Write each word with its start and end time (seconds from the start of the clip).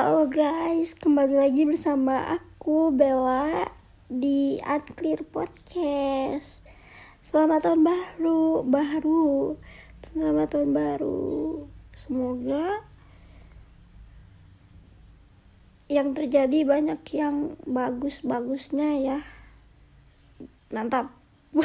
Halo 0.00 0.32
guys, 0.32 0.96
kembali 0.96 1.36
lagi 1.36 1.68
bersama 1.68 2.24
aku 2.32 2.88
Bella 2.88 3.68
di 4.08 4.56
Unclear 4.64 5.20
Podcast. 5.28 6.64
Selamat 7.20 7.68
tahun 7.68 7.84
baru, 7.84 8.64
baru. 8.64 9.60
Selamat 10.00 10.56
tahun 10.56 10.72
baru. 10.72 11.68
Semoga 11.92 12.80
yang 15.92 16.16
terjadi 16.16 16.64
banyak 16.64 17.04
yang 17.12 17.60
bagus-bagusnya 17.68 19.04
ya. 19.04 19.18
Mantap. 20.72 21.12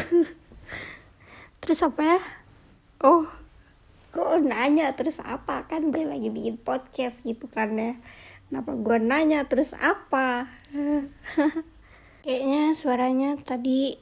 Terus 1.63 1.79
apa 1.87 2.01
ya? 2.03 2.19
Oh, 2.99 3.31
kok 4.15 4.39
nanya 4.47 4.95
terus 4.95 5.19
apa 5.19 5.67
kan 5.67 5.91
gue 5.91 6.07
lagi 6.07 6.31
bikin 6.31 6.55
podcast 6.55 7.19
gitu 7.27 7.51
kan 7.51 7.75
ya 7.75 7.99
kenapa 8.47 8.71
gue 8.73 8.97
nanya 9.01 9.45
terus 9.45 9.73
apa? 9.77 10.49
Kayaknya 12.25 12.73
suaranya 12.73 13.29
tadi 13.41 13.93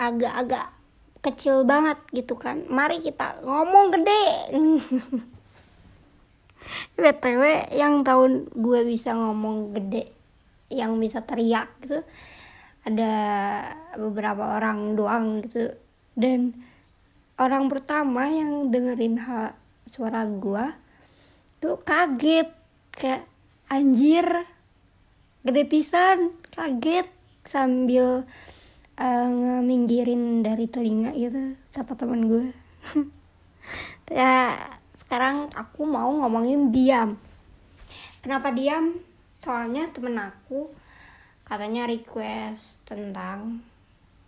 agak-agak 0.00 0.72
kecil 1.20 1.68
banget 1.68 1.98
gitu 2.14 2.38
kan. 2.38 2.64
Mari 2.70 3.02
kita 3.02 3.42
ngomong 3.44 3.92
gede. 3.92 4.24
Btw 7.00 7.72
yang 7.72 8.04
tahun 8.04 8.52
gue 8.52 8.80
bisa 8.84 9.16
ngomong 9.16 9.72
gede 9.72 10.12
yang 10.68 11.00
bisa 11.00 11.24
teriak 11.24 11.72
gitu 11.80 12.04
ada 12.88 13.14
beberapa 14.00 14.56
orang 14.56 14.96
doang 14.96 15.44
gitu. 15.44 15.76
Dan 16.16 16.56
orang 17.36 17.68
pertama 17.68 18.32
yang 18.32 18.72
dengerin 18.72 19.20
ha, 19.20 19.52
suara 19.84 20.24
gua 20.24 20.72
tuh 21.60 21.76
kaget. 21.84 22.48
Kayak 22.96 23.28
anjir. 23.68 24.26
Gede 25.44 25.64
pisan 25.64 26.34
kaget 26.52 27.08
sambil 27.46 28.26
uh, 28.98 29.60
minggirin 29.64 30.44
dari 30.44 30.66
telinga 30.68 31.14
gitu 31.14 31.56
kata 31.72 31.94
teman 31.94 32.28
gue. 32.28 32.46
Ya 34.08 34.56
sekarang 34.96 35.52
aku 35.52 35.84
mau 35.84 36.08
ngomongin 36.08 36.72
diam. 36.72 37.20
Kenapa 38.24 38.48
diam? 38.48 38.96
Soalnya 39.36 39.92
temen 39.92 40.16
aku 40.16 40.72
katanya 41.44 41.84
request 41.84 42.80
tentang 42.88 43.60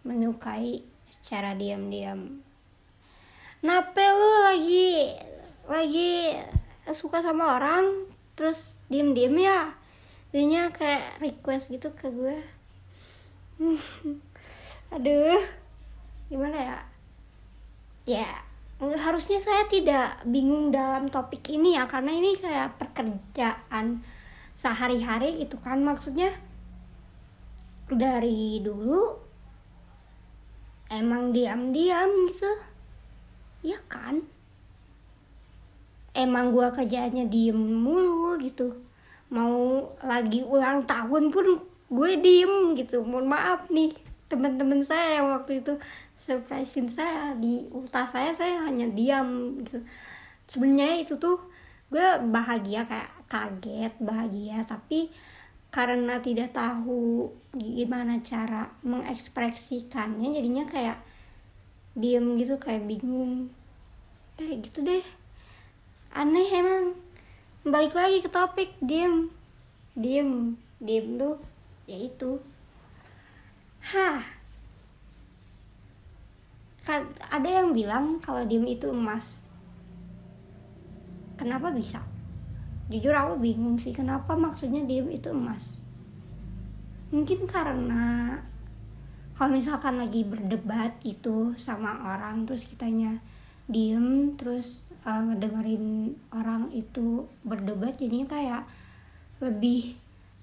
menyukai 0.05 0.85
secara 1.09 1.57
diam-diam. 1.57 2.45
Nape 3.61 4.05
lu 4.05 4.31
lagi 4.45 5.17
lagi 5.69 6.37
suka 6.93 7.21
sama 7.21 7.61
orang 7.61 8.09
terus 8.41 8.81
diem 8.89 9.13
diem 9.13 9.37
ya. 9.37 9.77
Jadinya 10.33 10.73
kayak 10.73 11.21
request 11.21 11.69
gitu 11.69 11.93
ke 11.93 12.09
gue. 12.09 12.41
Aduh 14.97 15.45
gimana 16.33 16.57
ya? 16.57 16.79
Ya 18.09 18.31
harusnya 18.81 19.45
saya 19.45 19.69
tidak 19.69 20.25
bingung 20.25 20.73
dalam 20.73 21.13
topik 21.13 21.45
ini 21.53 21.77
ya 21.77 21.85
karena 21.85 22.17
ini 22.17 22.41
kayak 22.41 22.81
pekerjaan 22.81 24.01
sehari-hari 24.57 25.45
gitu 25.45 25.61
kan. 25.61 25.85
Maksudnya 25.85 26.33
dari 27.93 28.65
dulu 28.65 29.21
emang 30.89 31.37
diam-diam 31.37 32.09
gitu. 32.33 32.49
Ya 33.61 33.77
kan 33.93 34.25
emang 36.15 36.51
gue 36.51 36.67
kerjaannya 36.75 37.31
diem 37.31 37.57
mulu 37.57 38.39
gitu. 38.43 38.75
Mau 39.31 39.87
lagi 40.03 40.43
ulang 40.43 40.83
tahun 40.87 41.31
pun 41.31 41.47
gue 41.91 42.11
diem 42.19 42.75
gitu. 42.75 43.03
Mohon 43.07 43.29
maaf 43.31 43.71
nih 43.71 43.95
teman-teman 44.27 44.83
saya 44.83 45.23
yang 45.23 45.31
waktu 45.31 45.63
itu 45.63 45.79
surprisein 46.19 46.91
saya. 46.91 47.35
Di 47.39 47.71
ultah 47.71 48.11
saya 48.11 48.35
saya 48.35 48.67
hanya 48.67 48.91
diam 48.91 49.59
gitu. 49.63 49.83
Sebenarnya 50.51 51.07
itu 51.07 51.15
tuh 51.19 51.39
gue 51.91 52.07
bahagia 52.31 52.83
kayak 52.83 53.11
kaget 53.31 53.95
bahagia. 54.03 54.67
Tapi 54.67 55.11
karena 55.71 56.19
tidak 56.19 56.51
tahu 56.51 57.31
gimana 57.55 58.19
cara 58.27 58.75
mengekspresikannya 58.83 60.35
jadinya 60.35 60.67
kayak 60.67 60.99
diem 61.95 62.35
gitu 62.35 62.59
kayak 62.59 62.83
bingung. 62.91 63.55
Kayak 64.35 64.67
gitu 64.67 64.83
deh 64.83 65.20
aneh 66.15 66.49
emang. 66.51 66.97
Balik 67.63 67.95
lagi 67.95 68.19
ke 68.25 68.31
topik 68.33 68.75
diem. 68.83 69.31
Diem 69.95 70.57
diem 70.81 71.21
tuh 71.21 71.37
ya 71.85 71.99
itu. 72.01 72.41
Hah. 73.85 74.25
Kan 76.81 77.05
ada 77.29 77.49
yang 77.49 77.77
bilang 77.77 78.17
kalau 78.19 78.43
diem 78.49 78.65
itu 78.65 78.89
emas. 78.89 79.47
Kenapa 81.37 81.69
bisa? 81.73 82.01
Jujur 82.91 83.15
aku 83.15 83.39
bingung 83.39 83.79
sih 83.79 83.95
kenapa 83.95 84.35
maksudnya 84.35 84.83
diem 84.89 85.07
itu 85.13 85.31
emas? 85.31 85.79
Mungkin 87.15 87.47
karena 87.47 88.35
kalau 89.37 89.57
misalkan 89.57 89.97
lagi 89.97 90.27
berdebat 90.27 91.01
gitu 91.01 91.55
sama 91.57 91.97
orang 92.13 92.45
terus 92.45 92.67
kitanya 92.69 93.23
diem 93.71 94.35
terus 94.37 94.90
uh, 95.05 95.23
ngedengerin 95.31 96.15
orang 96.33 96.69
itu 96.73 97.29
berdebat 97.47 97.97
jadinya 97.97 98.29
kayak 98.31 98.63
lebih 99.41 99.97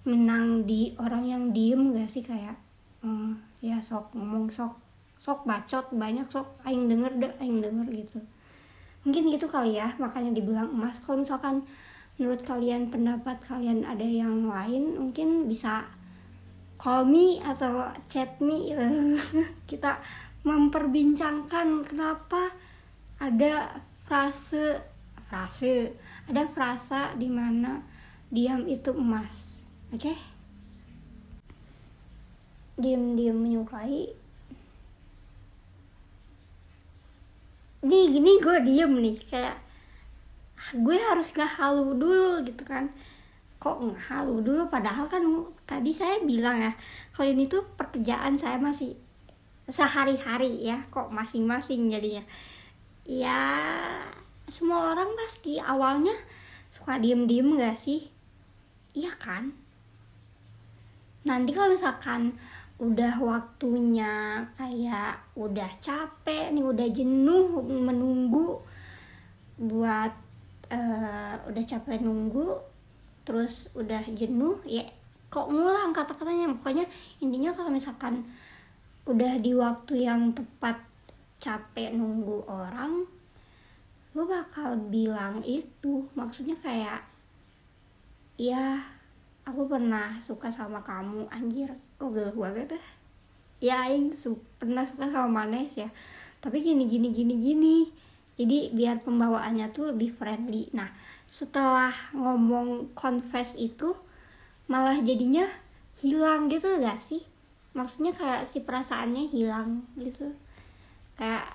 menang 0.07 0.63
di 0.63 0.95
orang 0.97 1.23
yang 1.27 1.43
diem 1.51 1.93
gak 1.93 2.09
sih? 2.09 2.23
Kayak 2.23 2.57
uh, 3.03 3.33
ya 3.61 3.81
sok 3.81 4.13
ngomong 4.13 4.49
sok 4.53 4.77
sok 5.17 5.43
bacot 5.43 5.91
banyak 5.91 6.23
sok 6.29 6.61
aing 6.63 6.87
denger 6.87 7.11
deh 7.17 7.33
aing 7.41 7.59
denger 7.59 7.87
gitu. 7.91 8.19
Mungkin 9.03 9.23
gitu 9.33 9.47
kali 9.49 9.77
ya 9.77 9.93
makanya 9.99 10.35
dibilang 10.35 10.71
emas. 10.71 10.97
Kalau 11.03 11.21
misalkan 11.21 11.65
menurut 12.17 12.41
kalian 12.41 12.89
pendapat 12.89 13.37
kalian 13.45 13.85
ada 13.85 14.05
yang 14.05 14.49
lain 14.49 14.97
mungkin 14.97 15.45
bisa 15.45 15.85
call 16.77 17.09
me 17.09 17.41
atau 17.41 17.89
chat 18.07 18.37
me. 18.39 18.73
Kita 19.69 19.99
memperbincangkan 20.47 21.83
kenapa 21.83 22.55
ada 23.19 23.83
frase. 24.07 24.81
Frase. 25.27 25.93
Ada 26.31 26.47
frasa 26.49 27.13
di 27.19 27.27
mana 27.27 27.83
diam 28.31 28.63
itu 28.65 28.95
emas. 28.95 29.61
Oke? 29.91 30.11
Okay? 30.11 30.17
diam-diam 32.77 33.33
menyukai. 33.33 34.13
Nih 37.81 38.05
gini 38.13 38.37
gue 38.37 38.57
diem 38.61 38.93
nih. 39.01 39.17
Kayak 39.25 39.57
gue 40.77 40.97
harus 40.97 41.27
gak 41.33 41.57
halu 41.57 41.97
dulu 41.97 42.45
gitu 42.45 42.63
kan. 42.63 42.93
Kok 43.57 43.81
ngehalu 43.81 44.45
dulu? 44.45 44.63
Padahal 44.69 45.09
kan 45.09 45.25
tadi 45.65 45.89
saya 45.89 46.21
bilang 46.21 46.61
ya 46.61 46.71
kalau 47.17 47.33
ini 47.33 47.49
tuh 47.49 47.65
pekerjaan 47.73 48.37
saya 48.37 48.61
masih 48.61 48.93
sehari-hari 49.67 50.63
ya 50.63 50.79
kok 50.87 51.11
masing-masing 51.11 51.91
jadinya 51.91 52.23
ya 53.07 53.39
semua 54.51 54.91
orang 54.91 55.15
pasti 55.15 55.57
awalnya 55.63 56.13
suka 56.67 56.99
diem-diem 56.99 57.55
gak 57.55 57.79
sih? 57.79 58.11
Iya 58.91 59.15
kan? 59.15 59.55
Nanti 61.23 61.55
kalau 61.55 61.71
misalkan 61.71 62.35
udah 62.77 63.17
waktunya 63.17 64.45
kayak 64.53 65.17
udah 65.33 65.71
capek 65.81 66.53
nih 66.53 66.61
udah 66.61 66.87
jenuh 66.93 67.57
menunggu 67.65 68.61
buat 69.57 70.13
uh, 70.69 71.35
udah 71.49 71.63
capek 71.65 72.05
nunggu 72.05 72.61
terus 73.25 73.67
udah 73.73 74.05
jenuh 74.13 74.61
ya 74.63 74.85
kok 75.27 75.51
ngulang 75.51 75.91
kata-katanya. 75.91 76.55
Pokoknya 76.55 76.87
intinya 77.19 77.51
kalau 77.51 77.71
misalkan 77.75 78.23
udah 79.03 79.35
di 79.39 79.51
waktu 79.55 80.07
yang 80.07 80.31
tepat 80.31 80.86
capek 81.37 81.93
nunggu 81.93 82.45
orang 82.49 83.05
gue 84.17 84.25
bakal 84.25 84.73
bilang 84.89 85.45
itu. 85.45 86.09
Maksudnya 86.17 86.57
kayak 86.57 87.05
ya 88.41 88.81
aku 89.45 89.69
pernah 89.69 90.17
suka 90.25 90.49
sama 90.49 90.81
kamu. 90.81 91.29
Anjir 91.29 91.77
kok 92.01 92.13
gak 92.13 92.33
banget 92.33 92.73
deh 92.73 92.85
ya 93.57 93.89
aing 93.89 94.13
su 94.13 94.37
pernah 94.61 94.85
suka 94.85 95.09
sama 95.09 95.45
manes 95.45 95.77
ya. 95.77 95.89
Tapi 96.41 96.61
gini 96.61 96.85
gini 96.85 97.09
gini 97.13 97.35
gini. 97.37 97.77
Jadi 98.37 98.69
biar 98.69 99.01
pembawaannya 99.01 99.73
tuh 99.73 99.93
lebih 99.93 100.13
friendly. 100.13 100.69
Nah 100.73 100.89
setelah 101.27 101.93
ngomong 102.13 102.93
confess 102.93 103.57
itu 103.57 103.97
malah 104.69 104.97
jadinya 105.01 105.45
hilang 105.97 106.49
gitu 106.49 106.77
gak 106.77 107.01
sih? 107.01 107.25
Maksudnya 107.73 108.13
kayak 108.13 108.49
si 108.49 108.61
perasaannya 108.61 109.29
hilang 109.29 109.85
gitu 109.97 110.33
kayak 111.17 111.49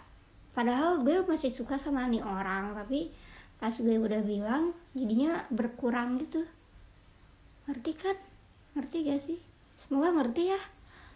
padahal 0.53 1.01
gue 1.01 1.25
masih 1.25 1.49
suka 1.49 1.81
sama 1.81 2.05
nih 2.11 2.21
orang 2.21 2.77
tapi 2.77 3.09
pas 3.57 3.73
gue 3.73 3.97
udah 3.97 4.21
bilang 4.27 4.75
jadinya 4.93 5.47
berkurang 5.49 6.19
gitu. 6.19 6.43
Ngerti 7.71 7.93
kan 7.95 8.19
ngerti 8.75 8.97
gak 9.07 9.21
sih? 9.23 9.39
Semoga 9.79 10.11
ngerti 10.13 10.51
ya. 10.51 10.61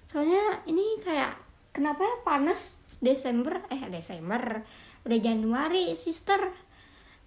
Soalnya 0.06 0.62
ini 0.70 1.02
kayak 1.02 1.34
kenapa 1.74 2.06
ya 2.06 2.16
panas 2.22 2.78
Desember? 3.02 3.66
Eh 3.68 3.90
Desember. 3.90 4.62
Udah 5.02 5.18
Januari 5.18 5.98
sister. 5.98 6.54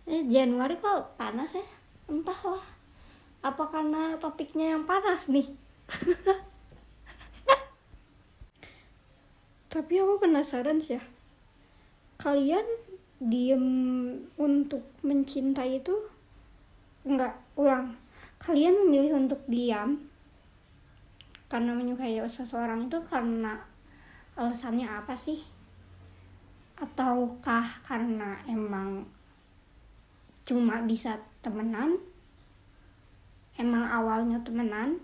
Eh, 0.08 0.24
Januari 0.26 0.80
kok 0.80 1.20
panas 1.20 1.52
ya? 1.52 1.68
Entahlah. 2.08 2.64
Apa 3.44 3.70
karena 3.72 4.16
topiknya 4.20 4.76
yang 4.76 4.84
panas 4.84 5.32
nih 5.32 5.48
tapi 9.80 9.96
aku 9.96 10.20
penasaran 10.20 10.84
sih 10.84 11.00
ya. 11.00 11.04
Kalian 12.20 12.68
diem 13.24 13.64
untuk 14.36 14.84
mencintai 15.08 15.80
itu 15.80 15.96
enggak 17.08 17.40
ulang. 17.56 17.96
Kalian 18.44 18.76
memilih 18.84 19.24
untuk 19.24 19.40
diam 19.48 20.04
karena 21.48 21.72
menyukai 21.72 22.20
seseorang 22.28 22.92
itu 22.92 23.00
karena 23.08 23.56
alasannya 24.36 24.84
apa 24.84 25.16
sih? 25.16 25.40
Ataukah 26.76 27.64
karena 27.88 28.36
emang 28.52 29.08
cuma 30.44 30.84
bisa 30.84 31.24
temenan? 31.40 31.96
Emang 33.56 33.88
awalnya 33.88 34.44
temenan 34.44 35.00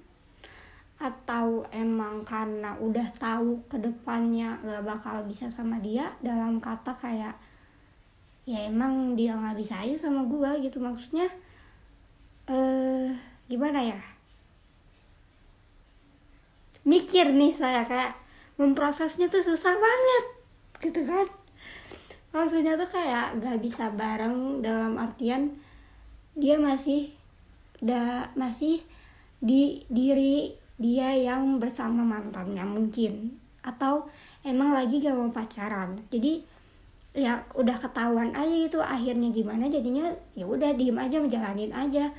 atau 0.95 1.67
emang 1.75 2.23
karena 2.23 2.79
udah 2.79 3.03
tahu 3.19 3.59
ke 3.67 3.75
depannya 3.75 4.55
gak 4.63 4.83
bakal 4.87 5.27
bisa 5.27 5.51
sama 5.51 5.75
dia 5.83 6.07
dalam 6.23 6.63
kata 6.63 6.95
kayak 6.95 7.35
ya 8.45 8.69
emang 8.69 9.17
dia 9.17 9.33
nggak 9.33 9.57
bisa 9.57 9.81
aja 9.81 10.07
sama 10.07 10.23
gue 10.23 10.69
gitu. 10.69 10.77
Maksudnya 10.79 11.27
eh 12.47 13.11
gimana 13.49 13.81
ya? 13.81 13.99
Mikir 16.85 17.33
nih 17.33 17.51
saya 17.51 17.81
kayak 17.81 18.13
memprosesnya 18.55 19.27
tuh 19.27 19.41
susah 19.41 19.73
banget 19.75 20.25
gitu 20.79 21.01
kan? 21.03 21.27
Maksudnya 22.35 22.75
tuh 22.75 22.87
kayak 22.87 23.41
gak 23.41 23.57
bisa 23.63 23.89
bareng 23.91 24.59
dalam 24.59 24.99
artian 24.99 25.55
dia 26.35 26.59
masih 26.59 27.15
da 27.79 28.27
masih 28.35 28.83
di 29.39 29.83
diri 29.87 30.51
dia 30.75 31.15
yang 31.15 31.57
bersama 31.57 32.03
mantannya 32.03 32.63
mungkin. 32.67 33.39
Atau 33.65 34.07
emang 34.45 34.75
lagi 34.75 35.01
gak 35.01 35.15
mau 35.15 35.31
pacaran. 35.31 35.97
Jadi 36.11 36.43
ya 37.15 37.39
udah 37.55 37.79
ketahuan 37.79 38.35
aja 38.35 38.51
gitu 38.51 38.83
akhirnya 38.83 39.31
gimana 39.31 39.71
jadinya 39.71 40.11
ya 40.35 40.43
udah 40.43 40.75
diem 40.75 40.99
aja 40.99 41.15
menjalanin 41.23 41.71
aja 41.71 42.11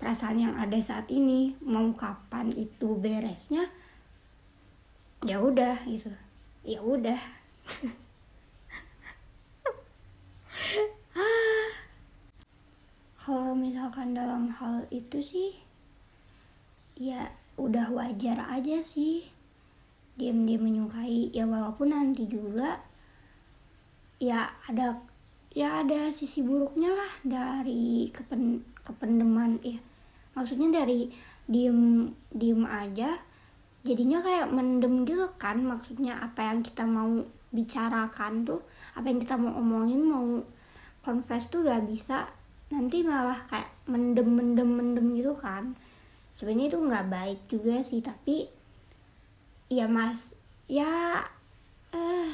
perasaan 0.00 0.40
yang 0.40 0.54
ada 0.56 0.78
saat 0.80 1.06
ini. 1.12 1.54
Mau 1.60 1.92
kapan 1.92 2.48
itu 2.56 2.96
beresnya 2.96 3.68
ya 5.22 5.38
udah 5.38 5.76
gitu. 5.86 6.10
Ya 6.64 6.80
udah. 6.80 7.20
Ah. 11.12 11.70
kalau 13.20 13.52
misalkan 13.52 14.16
dalam 14.16 14.48
hal 14.48 14.80
itu 14.88 15.20
sih 15.20 15.52
ya 16.96 17.28
udah 17.56 17.92
wajar 17.92 18.38
aja 18.48 18.80
sih. 18.80 19.26
Diam 20.16 20.44
dia 20.44 20.60
menyukai. 20.60 21.32
Ya 21.32 21.44
walaupun 21.48 21.92
nanti 21.92 22.28
juga 22.28 22.80
ya 24.22 24.46
ada 24.68 25.02
ya 25.52 25.84
ada 25.84 26.08
sisi 26.14 26.40
buruknya 26.40 26.94
lah 26.94 27.12
dari 27.26 28.08
kepen 28.08 28.62
kependeman 28.86 29.58
ya 29.60 29.76
maksudnya 30.32 30.70
dari 30.70 31.12
diem 31.44 32.08
diem 32.32 32.62
aja 32.64 33.18
jadinya 33.82 34.22
kayak 34.22 34.48
mendem 34.54 35.02
gitu 35.02 35.26
kan. 35.36 35.58
Maksudnya 35.62 36.18
apa 36.22 36.48
yang 36.50 36.62
kita 36.62 36.86
mau 36.86 37.10
bicarakan 37.52 38.48
tuh 38.48 38.62
apa 38.96 39.06
yang 39.10 39.20
kita 39.20 39.36
mau 39.36 39.52
omongin 39.60 40.06
mau 40.06 40.40
confess 41.02 41.50
tuh 41.50 41.66
gak 41.66 41.84
bisa. 41.90 42.30
Nanti 42.72 43.04
malah 43.04 43.36
kayak 43.50 43.68
mendem 43.90 44.28
mendem 44.32 44.70
mendem 44.70 45.06
gitu 45.18 45.34
kan 45.36 45.76
sebenarnya 46.32 46.72
itu 46.72 46.78
nggak 46.80 47.08
baik 47.08 47.40
juga 47.48 47.80
sih 47.84 48.00
tapi 48.00 48.48
ya 49.72 49.88
mas 49.88 50.36
ya 50.68 51.24
eh 51.92 52.32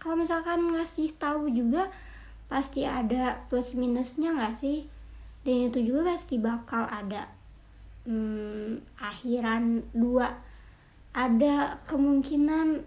kalau 0.00 0.20
misalkan 0.20 0.60
ngasih 0.76 1.16
tahu 1.16 1.48
juga 1.48 1.88
pasti 2.44 2.84
ada 2.84 3.40
plus 3.48 3.72
minusnya 3.72 4.36
nggak 4.36 4.52
sih? 4.60 4.84
Dan 5.48 5.72
itu 5.72 5.80
juga 5.80 6.12
pasti 6.12 6.36
bakal 6.36 6.84
ada 6.84 7.32
hmm, 8.04 8.84
akhiran 9.00 9.80
dua. 9.96 10.28
Ada 11.16 11.80
kemungkinan 11.88 12.84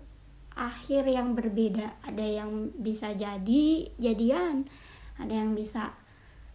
akhir 0.54 1.10
yang 1.10 1.34
berbeda. 1.34 2.06
Ada 2.06 2.46
yang 2.46 2.70
bisa 2.78 3.18
jadi 3.18 3.90
jadian 3.98 4.70
ada 5.18 5.34
yang 5.34 5.58
bisa 5.58 5.98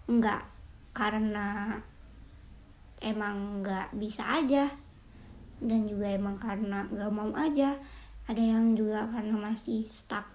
enggak 0.06 0.46
karena 0.94 1.78
emang 3.02 3.60
enggak 3.60 3.90
bisa 3.92 4.22
aja. 4.22 4.70
Dan 5.62 5.86
juga 5.90 6.10
emang 6.10 6.38
karena 6.38 6.86
enggak 6.88 7.12
mau 7.12 7.30
aja 7.34 7.78
ada 8.30 8.38
yang 8.38 8.78
juga 8.78 9.10
karena 9.10 9.34
masih 9.34 9.82
stuck 9.90 10.26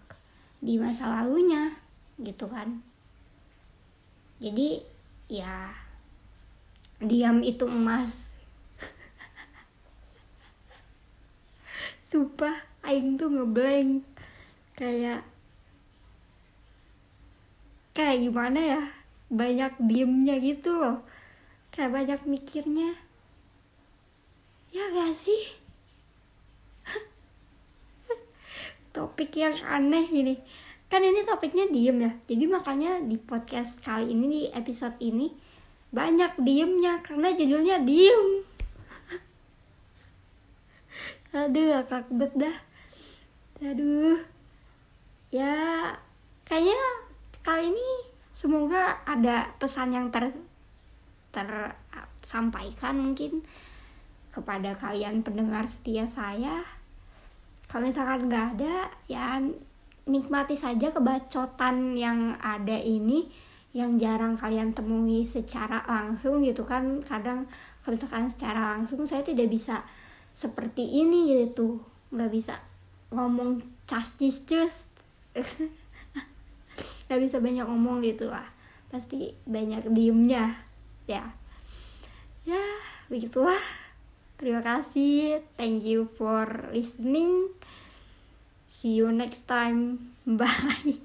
di 0.60 0.76
masa 0.76 1.08
lalunya 1.08 1.72
gitu 2.20 2.46
kan. 2.52 2.84
Jadi 4.44 4.84
ya 5.32 5.72
diam 7.00 7.40
itu 7.42 7.64
emas. 7.66 8.28
Sumpah 12.10 12.56
aing 12.84 13.16
tuh 13.16 13.32
ngeblank. 13.32 14.04
Kayak 14.78 15.26
kayak 17.98 18.30
gimana 18.30 18.60
ya 18.62 18.82
banyak 19.34 19.74
diemnya 19.82 20.38
gitu 20.38 20.70
loh 20.78 21.02
kayak 21.78 21.94
banyak 21.94 22.22
mikirnya. 22.26 22.98
Ya 24.74 24.90
gak 24.90 25.14
sih? 25.14 25.54
Topik 28.98 29.38
yang 29.38 29.54
aneh 29.62 30.10
ini. 30.10 30.42
Kan 30.90 31.06
ini 31.06 31.22
topiknya 31.22 31.70
diem 31.70 32.02
ya. 32.02 32.12
Jadi 32.26 32.50
makanya 32.50 32.98
di 33.06 33.22
podcast 33.22 33.78
kali 33.86 34.10
ini 34.10 34.26
di 34.26 34.42
episode 34.50 34.98
ini 35.06 35.30
banyak 35.94 36.42
diemnya. 36.42 36.98
Karena 37.06 37.30
judulnya 37.30 37.86
diem. 37.86 38.42
Aduh 41.46 41.78
akak 41.78 42.10
bet 42.10 42.34
dah. 42.34 42.58
Aduh. 43.62 44.18
Ya 45.30 45.94
kayaknya 46.50 46.82
kali 47.46 47.70
ini 47.70 47.90
semoga 48.34 48.98
ada 49.06 49.54
pesan 49.62 49.94
yang 49.94 50.10
ter 50.10 50.34
tersampaikan 51.38 52.98
mungkin 52.98 53.46
kepada 54.34 54.78
kalian 54.78 55.26
pendengar 55.26 55.66
setia 55.66 56.06
saya. 56.06 56.62
Kalau 57.68 57.90
misalkan 57.90 58.32
nggak 58.32 58.46
ada 58.58 58.88
ya 59.10 59.42
nikmati 60.08 60.56
saja 60.56 60.88
kebacotan 60.88 62.00
yang 62.00 62.40
ada 62.40 62.80
ini 62.80 63.28
yang 63.76 64.00
jarang 64.00 64.34
kalian 64.34 64.72
temui 64.72 65.26
secara 65.28 65.84
langsung 65.90 66.46
gitu 66.46 66.64
kan. 66.64 67.02
Kadang 67.04 67.50
kalau 67.84 67.98
misalkan 67.98 68.30
secara 68.32 68.78
langsung 68.78 69.04
saya 69.04 69.26
tidak 69.26 69.52
bisa 69.52 69.84
seperti 70.32 71.04
ini 71.04 71.44
gitu. 71.44 71.82
Nggak 72.14 72.32
bisa 72.32 72.54
ngomong 73.12 73.64
cas 73.88 74.12
cus 74.20 74.92
nggak 77.08 77.20
bisa 77.24 77.40
banyak 77.40 77.66
ngomong 77.66 78.06
gitu 78.06 78.30
lah. 78.30 78.48
Pasti 78.88 79.36
banyak 79.44 79.92
diemnya 79.92 80.67
ya. 81.08 81.34
Ya 82.44 82.64
begitulah. 83.08 83.60
Terima 84.38 84.62
kasih. 84.62 85.42
Thank 85.58 85.82
you 85.88 86.06
for 86.14 86.70
listening. 86.70 87.50
See 88.70 88.94
you 88.94 89.10
next 89.10 89.50
time. 89.50 90.14
Bye 90.28 91.02